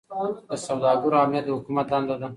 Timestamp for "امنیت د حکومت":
1.23-1.85